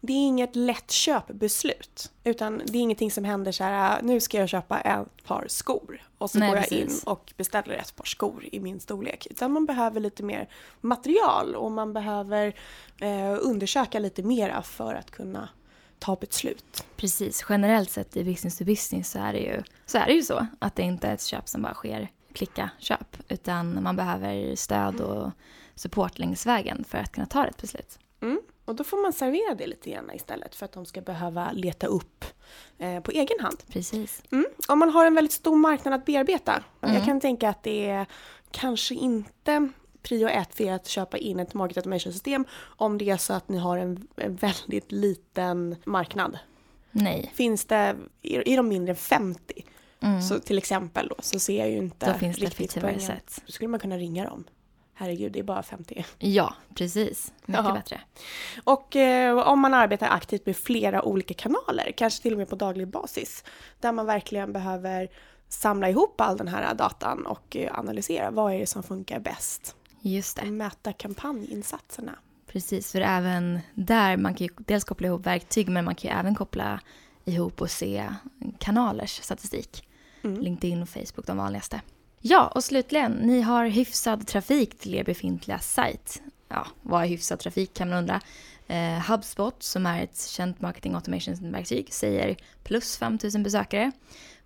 Det 0.00 0.12
är 0.12 0.26
inget 0.26 0.56
lätt 0.56 0.90
köpbeslut. 0.90 2.12
Utan 2.24 2.62
det 2.66 2.78
är 2.78 2.82
ingenting 2.82 3.10
som 3.10 3.24
händer 3.24 3.52
så 3.52 3.64
här, 3.64 4.02
nu 4.02 4.20
ska 4.20 4.38
jag 4.38 4.48
köpa 4.48 4.80
ett 4.80 5.24
par 5.24 5.44
skor. 5.48 6.02
Och 6.18 6.30
så 6.30 6.38
Nej, 6.38 6.48
går 6.48 6.56
jag 6.56 6.68
precis. 6.68 7.02
in 7.04 7.10
och 7.10 7.32
beställer 7.36 7.74
ett 7.74 7.96
par 7.96 8.04
skor 8.04 8.44
i 8.52 8.60
min 8.60 8.80
storlek. 8.80 9.26
Utan 9.30 9.52
man 9.52 9.66
behöver 9.66 10.00
lite 10.00 10.22
mer 10.22 10.48
material 10.80 11.54
och 11.54 11.72
man 11.72 11.92
behöver 11.92 12.54
eh, 13.00 13.38
undersöka 13.40 13.98
lite 13.98 14.22
mera 14.22 14.62
för 14.62 14.94
att 14.94 15.10
kunna 15.10 15.48
ta 15.98 16.16
beslut. 16.16 16.84
Precis, 16.96 17.44
generellt 17.48 17.90
sett 17.90 18.16
i 18.16 18.24
business 18.24 18.58
to 18.58 18.64
business 18.64 19.10
så 19.10 19.18
är 19.18 19.32
det 19.32 19.38
ju 19.38 19.62
så, 19.86 19.98
är 19.98 20.06
det 20.06 20.12
ju 20.12 20.22
så 20.22 20.46
att 20.58 20.76
det 20.76 20.82
inte 20.82 21.08
är 21.08 21.14
ett 21.14 21.22
köp 21.22 21.48
som 21.48 21.62
bara 21.62 21.74
sker 21.74 22.08
klicka 22.32 22.70
köp 22.78 23.16
utan 23.28 23.82
man 23.82 23.96
behöver 23.96 24.56
stöd 24.56 25.00
och 25.00 25.30
support 25.74 26.18
längs 26.18 26.46
vägen 26.46 26.84
för 26.88 26.98
att 26.98 27.12
kunna 27.12 27.26
ta 27.26 27.46
ett 27.46 27.60
beslut. 27.60 27.98
Mm. 28.20 28.40
Och 28.64 28.74
då 28.74 28.84
får 28.84 29.02
man 29.02 29.12
servera 29.12 29.54
det 29.54 29.66
lite 29.66 29.90
grann 29.90 30.10
istället 30.14 30.54
för 30.54 30.64
att 30.64 30.72
de 30.72 30.86
ska 30.86 31.00
behöva 31.00 31.52
leta 31.52 31.86
upp 31.86 32.24
eh, 32.78 33.00
på 33.00 33.10
egen 33.10 33.40
hand. 33.40 33.62
Precis. 33.68 34.22
Mm. 34.30 34.46
Om 34.68 34.78
man 34.78 34.90
har 34.90 35.06
en 35.06 35.14
väldigt 35.14 35.32
stor 35.32 35.56
marknad 35.56 35.94
att 35.94 36.04
bearbeta. 36.04 36.62
Mm. 36.80 36.94
Jag 36.94 37.04
kan 37.04 37.20
tänka 37.20 37.48
att 37.48 37.62
det 37.62 37.88
är 37.88 38.06
kanske 38.50 38.94
inte 38.94 39.68
prio 40.08 40.28
ett 40.28 40.54
för 40.54 40.64
er 40.64 40.72
att 40.72 40.86
köpa 40.86 41.18
in 41.18 41.40
ett 41.40 41.54
market 41.54 41.76
automation-system 41.76 42.44
om 42.62 42.98
det 42.98 43.10
är 43.10 43.16
så 43.16 43.32
att 43.32 43.48
ni 43.48 43.58
har 43.58 43.78
en, 43.78 44.06
en 44.16 44.36
väldigt 44.36 44.92
liten 44.92 45.76
marknad. 45.84 46.38
Nej. 46.90 47.30
Finns 47.34 47.64
det, 47.64 47.96
är 48.22 48.56
de 48.56 48.68
mindre 48.68 48.90
än 48.92 48.96
50, 48.96 49.64
Mm. 50.00 50.22
så 50.22 50.38
till 50.38 50.58
exempel 50.58 51.08
då, 51.08 51.14
så 51.18 51.38
ser 51.38 51.58
jag 51.58 51.70
ju 51.70 51.76
inte 51.76 52.06
Då 52.12 52.18
finns 52.18 52.36
det 52.36 52.46
riktigt 52.46 52.80
poängen. 52.80 53.00
sätt. 53.00 53.42
Då 53.46 53.52
skulle 53.52 53.68
man 53.68 53.80
kunna 53.80 53.96
ringa 53.98 54.24
dem. 54.24 54.44
Herregud, 54.94 55.32
det 55.32 55.38
är 55.38 55.42
bara 55.42 55.62
50. 55.62 56.04
Ja, 56.18 56.54
precis. 56.74 57.32
Mycket 57.46 57.64
Jaha. 57.64 57.74
bättre. 57.74 58.00
Och 58.64 58.96
eh, 58.96 59.38
om 59.38 59.60
man 59.60 59.74
arbetar 59.74 60.08
aktivt 60.08 60.46
med 60.46 60.56
flera 60.56 61.02
olika 61.02 61.34
kanaler, 61.34 61.92
kanske 61.96 62.22
till 62.22 62.32
och 62.32 62.38
med 62.38 62.48
på 62.48 62.56
daglig 62.56 62.88
basis, 62.88 63.44
där 63.80 63.92
man 63.92 64.06
verkligen 64.06 64.52
behöver 64.52 65.08
samla 65.48 65.90
ihop 65.90 66.20
all 66.20 66.36
den 66.36 66.48
här 66.48 66.74
datan 66.74 67.26
och 67.26 67.56
eh, 67.56 67.78
analysera 67.78 68.30
vad 68.30 68.52
är 68.54 68.58
det 68.58 68.66
som 68.66 68.82
funkar 68.82 69.18
bäst 69.20 69.76
Just 70.06 70.36
det. 70.36 70.50
mäta 70.50 70.92
kampanjinsatserna. 70.92 72.18
Precis, 72.46 72.92
för 72.92 73.00
även 73.00 73.60
där, 73.74 74.16
man 74.16 74.34
kan 74.34 74.46
ju 74.46 74.52
dels 74.58 74.84
koppla 74.84 75.06
ihop 75.06 75.26
verktyg 75.26 75.68
men 75.68 75.84
man 75.84 75.94
kan 75.94 76.10
ju 76.10 76.16
även 76.16 76.34
koppla 76.34 76.80
ihop 77.24 77.60
och 77.60 77.70
se 77.70 78.08
kanalers 78.58 79.22
statistik. 79.22 79.88
Mm. 80.22 80.40
LinkedIn 80.40 80.82
och 80.82 80.88
Facebook 80.88 81.26
de 81.26 81.36
vanligaste. 81.36 81.80
Ja, 82.20 82.52
och 82.54 82.64
slutligen, 82.64 83.12
ni 83.12 83.40
har 83.40 83.66
hyfsad 83.66 84.26
trafik 84.26 84.78
till 84.78 84.94
er 84.94 85.04
befintliga 85.04 85.58
sajt. 85.58 86.22
Ja, 86.48 86.66
vad 86.82 87.02
är 87.02 87.06
hyfsad 87.06 87.38
trafik 87.38 87.74
kan 87.74 87.88
man 87.88 87.98
undra. 87.98 88.20
Eh, 88.66 89.10
HubSpot, 89.10 89.62
som 89.62 89.86
är 89.86 90.02
ett 90.02 90.26
känt 90.28 90.60
marketing 90.60 90.94
automation-verktyg, 90.94 91.92
säger 91.92 92.36
plus 92.64 92.96
5000 92.96 93.42
besökare. 93.42 93.92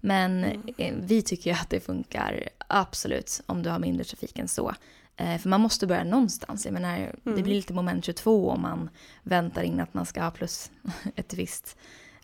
Men 0.00 0.44
eh, 0.76 0.94
vi 0.98 1.22
tycker 1.22 1.50
ju 1.50 1.56
att 1.56 1.70
det 1.70 1.80
funkar 1.80 2.48
absolut 2.68 3.40
om 3.46 3.62
du 3.62 3.70
har 3.70 3.78
mindre 3.78 4.04
trafik 4.04 4.38
än 4.38 4.48
så. 4.48 4.74
Eh, 5.20 5.38
för 5.38 5.48
man 5.48 5.60
måste 5.60 5.86
börja 5.86 6.04
någonstans. 6.04 6.64
Jag 6.64 6.72
menar, 6.72 7.14
Det 7.24 7.42
blir 7.42 7.54
lite 7.54 7.72
moment 7.72 8.04
22 8.04 8.50
om 8.50 8.62
man 8.62 8.90
väntar 9.22 9.62
in 9.62 9.80
att 9.80 9.94
man 9.94 10.06
ska 10.06 10.22
ha 10.22 10.30
plus 10.30 10.70
ett 11.16 11.34
visst 11.34 11.76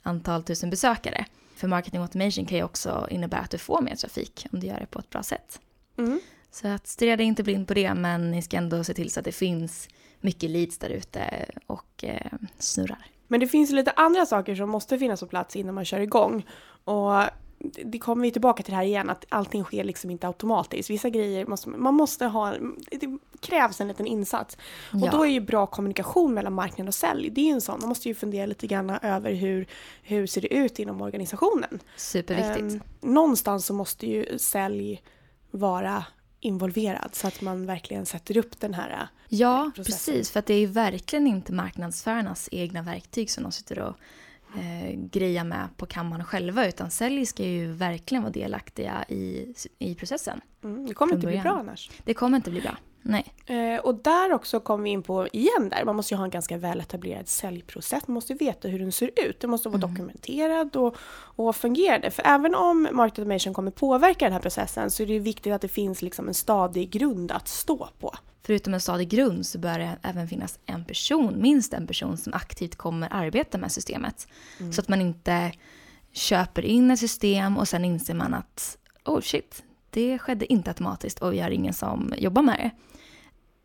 antal 0.02 0.42
tusen 0.42 0.70
besökare. 0.70 1.26
För 1.56 1.68
marketing 1.68 2.00
automation 2.00 2.46
kan 2.46 2.58
ju 2.58 2.64
också 2.64 3.06
innebära 3.10 3.40
att 3.40 3.50
du 3.50 3.58
får 3.58 3.80
mer 3.80 3.94
trafik 3.94 4.46
om 4.52 4.60
du 4.60 4.66
gör 4.66 4.80
det 4.80 4.86
på 4.86 4.98
ett 4.98 5.10
bra 5.10 5.22
sätt. 5.22 5.60
Mm. 5.98 6.20
Så 6.50 6.68
att 6.68 6.86
stirra 6.86 7.16
dig 7.16 7.26
inte 7.26 7.42
blind 7.42 7.68
på 7.68 7.74
det, 7.74 7.94
men 7.94 8.30
ni 8.30 8.42
ska 8.42 8.56
ändå 8.56 8.84
se 8.84 8.94
till 8.94 9.10
så 9.10 9.20
att 9.20 9.24
det 9.24 9.32
finns 9.32 9.88
mycket 10.20 10.50
leads 10.50 10.78
där 10.78 10.88
ute 10.88 11.46
och 11.66 12.04
eh, 12.04 12.32
snurrar. 12.58 13.06
Men 13.28 13.40
det 13.40 13.46
finns 13.46 13.70
lite 13.70 13.90
andra 13.90 14.26
saker 14.26 14.54
som 14.54 14.70
måste 14.70 14.98
finnas 14.98 15.20
på 15.20 15.26
plats 15.26 15.56
innan 15.56 15.74
man 15.74 15.84
kör 15.84 16.00
igång. 16.00 16.46
Och 16.84 17.22
det- 17.58 17.98
kommer 17.98 18.22
vi 18.22 18.30
tillbaka 18.30 18.62
till 18.62 18.70
det 18.72 18.76
här 18.76 18.84
igen, 18.84 19.10
att 19.10 19.24
allting 19.28 19.64
sker 19.64 19.84
liksom 19.84 20.10
inte 20.10 20.26
automatiskt. 20.26 20.90
Vissa 20.90 21.10
grejer 21.10 21.46
måste 21.46 21.68
man 21.68 21.94
måste 21.94 22.24
ha, 22.26 22.54
det 22.90 23.18
krävs 23.40 23.80
en 23.80 23.88
liten 23.88 24.06
insats. 24.06 24.56
Och 24.92 25.00
Ja. 25.00 25.10
då 25.10 25.22
är 25.26 25.30
ju 25.30 25.40
bra 25.40 25.66
kommunikation 25.66 26.34
mellan 26.34 26.52
marknad 26.52 26.88
och 26.88 26.94
sälj, 26.94 27.30
det 27.30 27.40
är 27.40 27.44
ju 27.44 27.50
en 27.52 27.60
sån. 27.60 27.80
Man 27.80 27.88
måste 27.88 28.08
ju 28.08 28.14
fundera 28.14 28.46
lite 28.46 28.66
grann 28.66 28.90
över 28.90 29.32
hur, 29.32 29.66
hur 30.02 30.26
ser 30.26 30.40
det 30.40 30.54
ut 30.54 30.78
inom 30.78 31.02
organisationen. 31.02 31.80
Superviktigt. 31.96 32.60
Ehm, 32.74 32.80
någonstans 33.12 33.66
så 33.66 33.74
måste 33.74 34.06
ju 34.06 34.38
sälj 34.38 35.02
vara 35.50 36.04
involverad 36.40 37.14
så 37.14 37.26
att 37.28 37.40
man 37.40 37.66
verkligen 37.66 38.06
sätter 38.06 38.36
upp 38.36 38.60
den 38.60 38.74
här 38.74 39.08
Ja, 39.28 39.70
processen. 39.74 40.14
precis. 40.14 40.30
För 40.30 40.38
att 40.40 40.46
det 40.46 40.54
är 40.54 40.58
ju 40.60 40.66
verkligen 40.66 41.26
inte 41.26 41.52
marknadsförarnas 41.52 42.48
egna 42.52 42.82
verktyg 42.82 43.30
som 43.30 43.42
de 43.42 43.52
sitter 43.52 43.78
och 43.78 43.94
eh, 44.56 44.98
grejar 45.10 45.44
med 45.44 45.68
på 45.76 45.86
kammaren 45.86 46.24
själva. 46.24 46.66
Utan 46.68 46.90
sälj 46.90 47.26
ska 47.26 47.44
ju 47.44 47.72
verkligen 47.72 48.22
vara 48.22 48.32
delaktiga 48.32 49.04
i, 49.08 49.54
i 49.78 49.94
processen. 49.94 50.40
Mm, 50.64 50.86
det 50.86 50.94
kommer 50.94 51.14
inte 51.14 51.26
bli 51.26 51.38
bra 51.38 51.58
annars. 51.58 51.90
Det 52.04 52.14
kommer 52.14 52.36
inte 52.36 52.50
bli 52.50 52.60
bra. 52.60 52.76
Nej. 53.08 53.24
Eh, 53.46 53.80
och 53.80 53.94
där 53.94 54.32
också 54.32 54.60
kommer 54.60 54.84
vi 54.84 54.90
in 54.90 55.02
på, 55.02 55.28
igen 55.32 55.68
där, 55.70 55.84
man 55.84 55.96
måste 55.96 56.14
ju 56.14 56.18
ha 56.18 56.24
en 56.24 56.30
ganska 56.30 56.56
väl 56.56 56.80
etablerad 56.80 57.28
säljprocess. 57.28 58.08
Man 58.08 58.14
måste 58.14 58.34
veta 58.34 58.68
hur 58.68 58.78
den 58.78 58.92
ser 58.92 59.10
ut. 59.16 59.40
Den 59.40 59.50
måste 59.50 59.68
vara 59.68 59.80
dokumenterad 59.80 60.76
och, 60.76 60.96
och 61.12 61.56
fungerande. 61.56 62.10
För 62.10 62.22
även 62.26 62.54
om 62.54 62.88
market 62.92 63.18
automation 63.18 63.54
kommer 63.54 63.70
påverka 63.70 64.24
den 64.24 64.32
här 64.32 64.40
processen 64.40 64.90
så 64.90 65.02
är 65.02 65.06
det 65.06 65.12
ju 65.12 65.18
viktigt 65.18 65.52
att 65.52 65.62
det 65.62 65.68
finns 65.68 66.02
liksom 66.02 66.28
en 66.28 66.34
stadig 66.34 66.90
grund 66.90 67.32
att 67.32 67.48
stå 67.48 67.88
på. 67.98 68.14
Förutom 68.42 68.74
en 68.74 68.80
stadig 68.80 69.08
grund 69.08 69.46
så 69.46 69.58
bör 69.58 69.78
det 69.78 69.96
även 70.02 70.28
finnas 70.28 70.58
en 70.66 70.84
person, 70.84 71.34
minst 71.42 71.72
en 71.72 71.86
person 71.86 72.16
som 72.16 72.32
aktivt 72.34 72.76
kommer 72.76 73.08
arbeta 73.12 73.58
med 73.58 73.72
systemet. 73.72 74.28
Så 74.72 74.80
att 74.80 74.88
man 74.88 75.00
inte 75.00 75.52
köper 76.12 76.64
in 76.64 76.90
ett 76.90 76.98
system 76.98 77.56
och 77.56 77.68
sen 77.68 77.84
inser 77.84 78.14
man 78.14 78.34
att 78.34 78.78
oh 79.04 79.20
shit, 79.20 79.62
det 79.90 80.18
skedde 80.18 80.52
inte 80.52 80.70
automatiskt 80.70 81.18
och 81.18 81.32
vi 81.32 81.40
har 81.40 81.50
ingen 81.50 81.74
som 81.74 82.14
jobbar 82.16 82.42
med 82.42 82.58
det. 82.58 82.70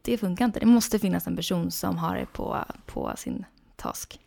Det 0.02 0.18
funkar 0.18 0.46
inte. 0.46 0.60
Det 0.60 0.66
måste 0.66 1.00
finnas 1.00 1.28
en 1.28 1.36
person 1.36 1.72
som 1.72 1.98
har 1.98 2.16
det 2.16 2.26
på, 2.26 2.66
på 2.86 3.14
sin 3.18 3.46
task. 3.76 4.20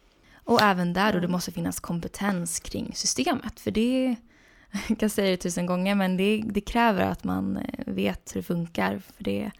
Och 0.45 0.63
även 0.63 0.93
där 0.93 1.13
då 1.13 1.21
det 1.21 1.29
måste 1.29 1.53
finnas 1.53 1.81
kompetens 1.81 2.61
kring 2.61 2.93
systemet. 2.95 3.61
För 3.61 3.71
det, 3.71 4.17
jag 4.89 4.99
kan 4.99 5.11
säga 5.11 5.31
det 5.31 5.37
tusen 5.37 5.67
gånger, 5.67 5.95
men 5.95 6.17
det, 6.17 6.43
det 6.47 6.61
kräver 6.61 7.03
att 7.03 7.25
man 7.25 7.57
eh, 7.57 7.95
vet 7.95 8.35
hur 8.35 8.41
det 8.41 8.47
funkar. 8.47 8.99
För 8.99 9.25
det 9.25 9.51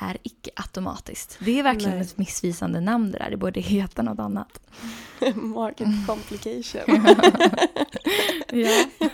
är 0.00 0.16
icke 0.22 0.50
automatiskt. 0.56 1.38
Det 1.40 1.58
är 1.58 1.62
verkligen 1.62 1.98
Nej. 1.98 2.00
ett 2.00 2.18
missvisande 2.18 2.80
namn 2.80 3.10
det 3.10 3.18
där. 3.18 3.30
Det 3.30 3.36
borde 3.36 3.60
heta 3.60 4.02
något 4.02 4.18
annat. 4.18 4.60
market 5.34 5.88
complication. 6.06 7.06
Ja. 8.48 8.84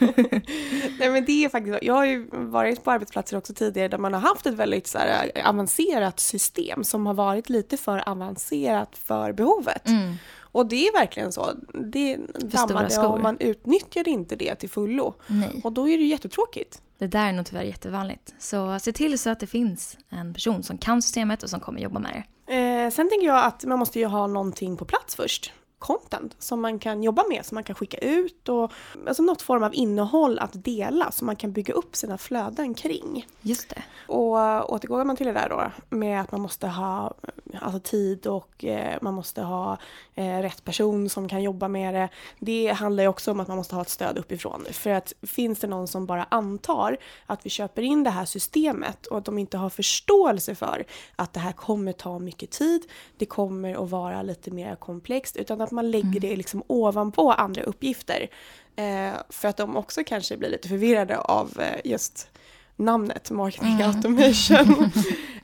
Nej 0.98 1.10
men 1.10 1.24
det 1.24 1.44
är 1.44 1.48
faktiskt 1.48 1.78
Jag 1.82 1.94
har 1.94 2.04
ju 2.04 2.28
varit 2.32 2.84
på 2.84 2.90
arbetsplatser 2.90 3.36
också 3.36 3.54
tidigare 3.54 3.88
där 3.88 3.98
man 3.98 4.14
har 4.14 4.20
haft 4.20 4.46
ett 4.46 4.54
väldigt 4.54 4.86
så 4.86 4.98
här, 4.98 5.30
avancerat 5.44 6.20
system 6.20 6.84
som 6.84 7.06
har 7.06 7.14
varit 7.14 7.48
lite 7.48 7.76
för 7.76 8.08
avancerat 8.08 8.98
för 8.98 9.32
behovet. 9.32 9.88
Mm. 9.88 10.14
Och 10.38 10.66
det 10.66 10.88
är 10.88 10.92
verkligen 10.92 11.32
så. 11.32 11.50
Det 11.92 12.18
dammade 12.34 13.06
och 13.06 13.20
man 13.20 13.36
utnyttjade 13.40 14.10
inte 14.10 14.36
det 14.36 14.54
till 14.54 14.70
fullo. 14.70 15.14
Nej. 15.26 15.60
Och 15.64 15.72
då 15.72 15.88
är 15.88 15.98
det 15.98 16.04
ju 16.04 16.08
jättetråkigt. 16.08 16.82
Det 17.02 17.08
där 17.08 17.28
är 17.28 17.32
nog 17.32 17.46
tyvärr 17.46 17.62
jättevanligt. 17.62 18.34
Så 18.38 18.78
se 18.78 18.92
till 18.92 19.18
så 19.18 19.30
att 19.30 19.40
det 19.40 19.46
finns 19.46 19.98
en 20.08 20.34
person 20.34 20.62
som 20.62 20.78
kan 20.78 21.02
systemet 21.02 21.42
och 21.42 21.50
som 21.50 21.60
kommer 21.60 21.80
jobba 21.80 21.98
med 21.98 22.24
det. 22.46 22.54
Eh, 22.54 22.90
sen 22.90 23.08
tänker 23.08 23.26
jag 23.26 23.44
att 23.44 23.64
man 23.64 23.78
måste 23.78 23.98
ju 23.98 24.06
ha 24.06 24.26
någonting 24.26 24.76
på 24.76 24.84
plats 24.84 25.16
först. 25.16 25.52
Content 25.82 26.36
som 26.38 26.60
man 26.60 26.78
kan 26.78 27.02
jobba 27.02 27.24
med, 27.28 27.46
som 27.46 27.54
man 27.54 27.64
kan 27.64 27.74
skicka 27.76 27.98
ut 27.98 28.48
och 28.48 28.72
alltså 29.06 29.22
något 29.22 29.42
form 29.42 29.62
av 29.62 29.74
innehåll 29.74 30.38
att 30.38 30.64
dela 30.64 31.10
som 31.10 31.26
man 31.26 31.36
kan 31.36 31.52
bygga 31.52 31.74
upp 31.74 31.96
sina 31.96 32.18
flöden 32.18 32.74
kring. 32.74 33.26
Just 33.40 33.68
det. 33.68 33.82
Och 34.06 34.72
återgår 34.72 35.04
man 35.04 35.16
till 35.16 35.26
det 35.26 35.32
där 35.32 35.48
då 35.48 35.96
med 35.96 36.20
att 36.20 36.32
man 36.32 36.40
måste 36.40 36.66
ha 36.66 37.14
alltså, 37.60 37.80
tid 37.80 38.26
och 38.26 38.64
eh, 38.64 38.98
man 39.02 39.14
måste 39.14 39.42
ha 39.42 39.78
eh, 40.14 40.38
rätt 40.38 40.64
person 40.64 41.08
som 41.08 41.28
kan 41.28 41.42
jobba 41.42 41.68
med 41.68 41.94
det. 41.94 42.08
Det 42.38 42.68
handlar 42.68 43.02
ju 43.02 43.08
också 43.08 43.30
om 43.30 43.40
att 43.40 43.48
man 43.48 43.56
måste 43.56 43.74
ha 43.74 43.82
ett 43.82 43.88
stöd 43.88 44.18
uppifrån. 44.18 44.64
För 44.72 44.90
att 44.90 45.12
finns 45.22 45.58
det 45.58 45.66
någon 45.66 45.88
som 45.88 46.06
bara 46.06 46.26
antar 46.28 46.96
att 47.26 47.46
vi 47.46 47.50
köper 47.50 47.82
in 47.82 48.04
det 48.04 48.10
här 48.10 48.24
systemet 48.24 49.06
och 49.06 49.18
att 49.18 49.24
de 49.24 49.38
inte 49.38 49.56
har 49.56 49.70
förståelse 49.70 50.54
för 50.54 50.84
att 51.16 51.32
det 51.32 51.40
här 51.40 51.52
kommer 51.52 51.92
ta 51.92 52.18
mycket 52.18 52.50
tid, 52.50 52.82
det 53.16 53.26
kommer 53.26 53.84
att 53.84 53.90
vara 53.90 54.22
lite 54.22 54.50
mer 54.50 54.76
komplext, 54.76 55.36
utan 55.36 55.60
att 55.60 55.71
man 55.72 55.90
lägger 55.90 56.20
det 56.20 56.36
liksom 56.36 56.62
ovanpå 56.66 57.32
andra 57.32 57.62
uppgifter. 57.62 58.28
Eh, 58.76 59.12
för 59.28 59.48
att 59.48 59.56
de 59.56 59.76
också 59.76 60.04
kanske 60.06 60.36
blir 60.36 60.50
lite 60.50 60.68
förvirrade 60.68 61.18
av 61.18 61.60
eh, 61.60 61.80
just 61.90 62.28
namnet 62.76 63.30
marketing 63.30 63.82
automation. 63.82 64.90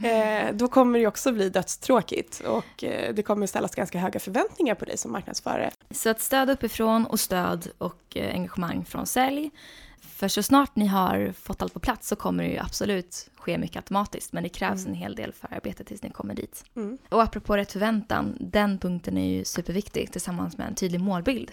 eh, 0.05 0.55
då 0.55 0.69
kommer 0.69 0.99
det 0.99 1.07
också 1.07 1.33
bli 1.33 1.51
dödstråkigt 1.51 2.41
och 2.41 2.85
eh, 2.85 3.15
det 3.15 3.23
kommer 3.23 3.47
ställas 3.47 3.75
ganska 3.75 3.99
höga 3.99 4.21
förväntningar 4.21 4.75
på 4.75 4.85
dig 4.85 4.97
som 4.97 5.13
marknadsförare. 5.13 5.71
Så 5.91 6.11
att 6.11 6.21
stöd 6.21 6.51
uppifrån 6.51 7.07
och 7.07 7.21
stöd 7.21 7.69
och 7.79 8.17
eh, 8.17 8.35
engagemang 8.35 8.85
från 8.85 9.07
sälj. 9.07 9.51
För 10.01 10.29
så 10.29 10.43
snart 10.43 10.77
ni 10.77 10.87
har 10.87 11.33
fått 11.33 11.63
allt 11.63 11.73
på 11.75 11.81
plats 11.81 12.09
så 12.09 12.17
kommer 12.17 12.45
det 12.45 12.51
ju 12.51 12.59
absolut 12.59 13.31
ske 13.37 13.59
mycket 13.59 13.77
automatiskt. 13.77 14.33
Men 14.33 14.43
det 14.43 14.49
krävs 14.49 14.87
en 14.87 14.95
hel 14.95 15.15
del 15.15 15.33
förarbete 15.33 15.85
tills 15.85 16.03
ni 16.03 16.11
kommer 16.11 16.35
dit. 16.35 16.65
Mm. 16.77 16.99
Och 17.09 17.23
apropå 17.23 17.57
rätt 17.57 17.73
förväntan, 17.73 18.37
den 18.41 18.79
punkten 18.79 19.19
är 19.19 19.27
ju 19.37 19.45
superviktig 19.45 20.13
tillsammans 20.13 20.59
med 20.59 20.69
en 20.69 20.75
tydlig 20.75 21.01
målbild. 21.01 21.53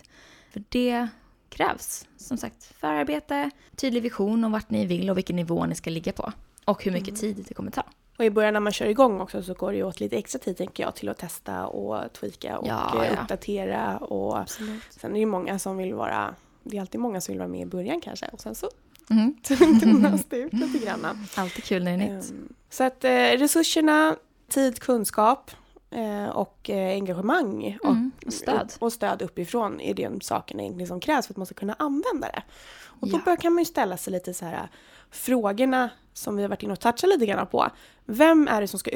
För 0.51 0.63
det 0.69 1.07
krävs, 1.49 2.07
som 2.17 2.37
sagt, 2.37 2.63
förarbete, 2.63 3.49
tydlig 3.75 4.03
vision 4.03 4.43
om 4.43 4.51
vart 4.51 4.69
ni 4.69 4.85
vill 4.85 5.09
och 5.09 5.17
vilken 5.17 5.35
nivå 5.35 5.65
ni 5.65 5.75
ska 5.75 5.89
ligga 5.89 6.11
på. 6.11 6.33
Och 6.65 6.83
hur 6.83 6.91
mycket 6.91 7.15
tid 7.15 7.45
det 7.47 7.53
kommer 7.53 7.71
ta. 7.71 7.83
Och 8.17 8.25
i 8.25 8.29
början 8.29 8.53
när 8.53 8.59
man 8.59 8.73
kör 8.73 8.85
igång 8.85 9.21
också 9.21 9.43
så 9.43 9.53
går 9.53 9.71
det 9.71 9.77
ju 9.77 9.83
åt 9.83 9.99
lite 9.99 10.17
extra 10.17 10.39
tid 10.39 10.57
tänker 10.57 10.83
jag 10.83 10.95
till 10.95 11.09
att 11.09 11.17
testa 11.17 11.67
och 11.67 12.13
tweaka 12.13 12.57
och 12.57 12.67
Ja, 12.67 13.05
ja. 13.05 13.21
uppdatera 13.21 13.97
och 13.97 14.39
Absolut. 14.39 14.83
sen 14.89 15.09
är 15.09 15.13
det 15.13 15.19
ju 15.19 15.25
många 15.25 15.59
som 15.59 15.77
vill 15.77 15.93
vara 15.93 16.35
det 16.65 16.77
är 16.77 16.81
alltid 16.81 17.01
många 17.01 17.21
som 17.21 17.31
vill 17.31 17.39
vara 17.39 17.47
med 17.49 17.61
i 17.61 17.65
början 17.65 18.01
kanske 18.01 18.27
och 18.33 18.41
sen 18.41 18.55
så 18.55 18.69
Mm. 19.09 19.35
tunnas 19.81 20.25
det 20.29 20.37
ut 20.37 20.53
lite 20.53 20.77
grann. 20.85 21.27
Alltid 21.35 21.63
kul 21.63 21.83
när 21.83 21.97
det 21.97 22.03
är 22.03 22.15
nytt. 22.17 22.29
Ehm, 22.31 22.53
Så 22.69 22.83
att 22.83 23.03
eh, 23.03 23.11
resurserna, 23.11 24.15
tid, 24.49 24.79
kunskap 24.79 25.51
eh, 25.91 26.25
och 26.29 26.69
eh, 26.69 26.89
engagemang 26.95 27.77
och, 27.83 27.89
Mm, 27.89 28.11
och 28.25 28.33
stöd. 28.33 28.73
och 28.79 28.93
stöd 28.93 29.21
uppifrån 29.21 29.81
är 29.81 29.93
de 29.93 30.21
sakerna 30.21 30.61
egentligen 30.61 30.87
som 30.87 30.99
krävs 30.99 31.27
för 31.27 31.33
att 31.33 31.37
man 31.37 31.45
ska 31.45 31.55
kunna 31.55 31.73
använda 31.79 32.27
det. 32.27 32.43
Och 32.85 33.07
då 33.09 33.19
Ja. 33.25 33.35
kan 33.35 33.53
man 33.53 33.61
ju 33.61 33.65
ställa 33.65 33.97
sig 33.97 34.13
lite 34.13 34.33
så 34.33 34.45
här 34.45 34.69
frågorna 35.11 35.89
som 36.13 36.35
vi 36.35 36.41
har 36.41 36.49
varit 36.49 36.63
inne 36.63 36.73
och 36.73 36.79
touchat 36.79 37.09
lite 37.09 37.25
grann 37.25 37.47
på. 37.47 37.67
Vem 38.05 38.47
är 38.47 38.61
det 38.61 38.67
som 38.67 38.79
ska 38.79 38.91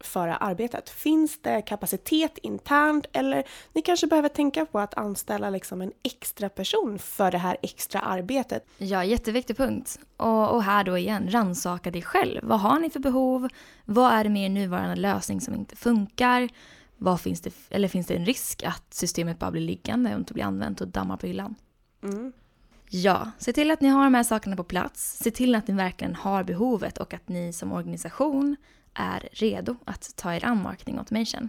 utföra 0.00 0.36
arbetet? 0.36 0.90
Finns 0.90 1.38
det 1.42 1.62
kapacitet 1.62 2.38
internt 2.38 3.06
eller 3.12 3.44
ni 3.72 3.82
kanske 3.82 4.06
behöver 4.06 4.28
tänka 4.28 4.66
på 4.66 4.78
att 4.78 4.94
anställa 4.94 5.50
liksom 5.50 5.82
en 5.82 5.92
extra 6.02 6.48
person 6.48 6.98
för 6.98 7.30
det 7.30 7.38
här 7.38 7.56
extra 7.62 8.00
arbetet. 8.00 8.66
Ja, 8.78 9.04
jätteviktig 9.04 9.56
punkt. 9.56 9.98
Och, 10.16 10.54
och 10.54 10.62
här 10.62 10.84
då 10.84 10.98
igen, 10.98 11.30
rannsaka 11.30 11.90
dig 11.90 12.02
själv. 12.02 12.40
Vad 12.42 12.60
har 12.60 12.78
ni 12.78 12.90
för 12.90 13.00
behov? 13.00 13.48
Vad 13.84 14.12
är 14.12 14.24
det 14.24 14.30
med 14.30 14.44
er 14.44 14.48
nuvarande 14.48 14.96
lösning 14.96 15.40
som 15.40 15.54
inte 15.54 15.76
funkar? 15.76 16.48
Vad 16.96 17.20
finns 17.20 17.40
det, 17.40 17.54
eller 17.70 17.88
finns 17.88 18.06
det 18.06 18.14
en 18.14 18.26
risk 18.26 18.62
att 18.62 18.94
systemet 18.94 19.38
bara 19.38 19.50
blir 19.50 19.62
liggande 19.62 20.12
och 20.12 20.18
inte 20.18 20.34
blir 20.34 20.44
använt 20.44 20.80
och 20.80 20.88
dammar 20.88 21.16
på 21.16 21.26
hyllan? 21.26 21.54
Mm. 22.02 22.32
Ja, 22.92 23.30
se 23.38 23.52
till 23.52 23.70
att 23.70 23.80
ni 23.80 23.88
har 23.88 24.04
de 24.04 24.14
här 24.14 24.22
sakerna 24.22 24.56
på 24.56 24.64
plats. 24.64 25.18
Se 25.22 25.30
till 25.30 25.54
att 25.54 25.68
ni 25.68 25.74
verkligen 25.74 26.14
har 26.14 26.44
behovet 26.44 26.98
och 26.98 27.14
att 27.14 27.28
ni 27.28 27.52
som 27.52 27.72
organisation 27.72 28.56
är 28.94 29.28
redo 29.32 29.76
att 29.84 30.16
ta 30.16 30.34
er 30.34 30.44
an 30.44 30.62
marketing 30.62 30.98
automation. 30.98 31.48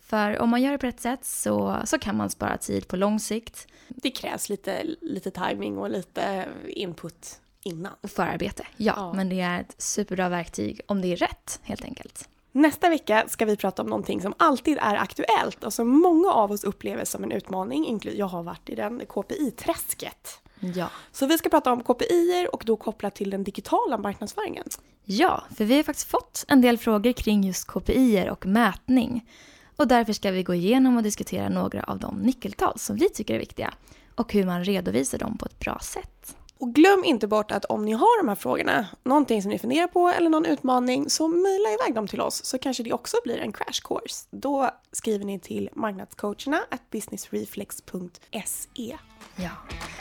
För 0.00 0.38
om 0.38 0.48
man 0.50 0.62
gör 0.62 0.72
det 0.72 0.78
på 0.78 0.86
rätt 0.86 1.00
sätt 1.00 1.24
så, 1.24 1.76
så 1.84 1.98
kan 1.98 2.16
man 2.16 2.30
spara 2.30 2.56
tid 2.58 2.88
på 2.88 2.96
lång 2.96 3.20
sikt 3.20 3.66
Det 3.88 4.10
krävs 4.10 4.48
lite, 4.48 4.82
lite 5.00 5.30
timing 5.30 5.78
och 5.78 5.90
lite 5.90 6.48
input 6.68 7.40
innan. 7.62 7.92
förarbete. 8.02 8.66
Ja, 8.76 8.92
Ja. 8.96 9.12
men 9.12 9.28
det 9.28 9.40
är 9.40 9.60
ett 9.60 9.74
superbra 9.78 10.28
verktyg 10.28 10.80
om 10.86 11.00
det 11.02 11.12
är 11.12 11.16
rätt 11.16 11.60
helt 11.62 11.84
enkelt. 11.84 12.28
Nästa 12.52 12.88
vecka 12.88 13.24
ska 13.28 13.44
vi 13.44 13.56
prata 13.56 13.82
om 13.82 13.88
någonting 13.88 14.20
som 14.20 14.34
alltid 14.38 14.78
är 14.80 14.94
aktuellt 14.94 15.64
och 15.64 15.72
som 15.72 15.88
många 15.88 16.32
av 16.32 16.52
oss 16.52 16.64
upplever 16.64 17.04
som 17.04 17.24
en 17.24 17.32
utmaning. 17.32 18.00
Jag 18.02 18.26
har 18.26 18.42
varit 18.42 18.68
i 18.70 18.74
den 18.74 19.00
KPI-träsket. 19.06 20.28
Ja. 20.60 20.90
Så 21.12 21.26
vi 21.26 21.38
ska 21.38 21.48
prata 21.48 21.72
om 21.72 21.82
KPI 21.84 22.46
och 22.52 22.62
då 22.66 22.76
kopplat 22.76 23.14
till 23.14 23.30
den 23.30 23.44
digitala 23.44 23.98
marknadsföringen. 23.98 24.64
Ja, 25.08 25.44
för 25.56 25.64
vi 25.64 25.76
har 25.76 25.82
faktiskt 25.82 26.10
fått 26.10 26.44
en 26.48 26.60
del 26.60 26.78
frågor 26.78 27.12
kring 27.12 27.44
just 27.44 27.66
KPI 27.66 28.28
och 28.30 28.46
mätning. 28.46 29.30
Och 29.76 29.88
därför 29.88 30.12
ska 30.12 30.30
vi 30.30 30.42
gå 30.42 30.54
igenom 30.54 30.96
och 30.96 31.02
diskutera 31.02 31.48
några 31.48 31.82
av 31.82 31.98
de 31.98 32.18
nyckeltal 32.18 32.78
som 32.78 32.96
vi 32.96 33.08
tycker 33.08 33.34
är 33.34 33.38
viktiga 33.38 33.74
och 34.14 34.32
hur 34.32 34.46
man 34.46 34.64
redovisar 34.64 35.18
dem 35.18 35.38
på 35.38 35.46
ett 35.46 35.58
bra 35.58 35.78
sätt. 35.82 36.36
Och 36.58 36.74
glöm 36.74 37.04
inte 37.04 37.26
bort 37.26 37.50
att 37.50 37.64
om 37.64 37.84
ni 37.84 37.92
har 37.92 38.22
de 38.22 38.28
här 38.28 38.34
frågorna, 38.34 38.86
någonting 39.04 39.42
som 39.42 39.50
ni 39.50 39.58
funderar 39.58 39.86
på 39.86 40.08
eller 40.08 40.30
någon 40.30 40.46
utmaning, 40.46 41.10
så 41.10 41.28
mejla 41.28 41.68
iväg 41.68 41.94
dem 41.94 42.06
till 42.06 42.20
oss 42.20 42.44
så 42.44 42.58
kanske 42.58 42.82
det 42.82 42.92
också 42.92 43.16
blir 43.24 43.38
en 43.38 43.52
crash 43.52 43.80
course. 43.84 44.26
Då 44.30 44.70
skriver 44.92 45.24
ni 45.24 45.40
till 45.40 45.68
marknadscoacherna 45.72 46.60
at 46.70 46.90
businessreflex.se. 46.90 48.96
Ja. 49.36 49.50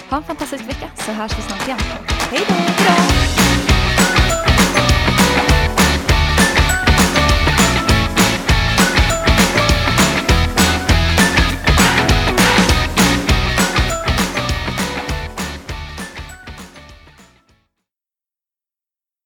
Ha 0.10 0.18
en 0.18 0.24
fantastisk 0.24 0.64
vecka 0.64 0.92
så 0.96 1.12
hörs 1.12 1.38
vi 1.38 1.42
snart 1.42 1.68
igen. 1.68 1.80
Hej 2.32 2.42
då! 2.48 2.56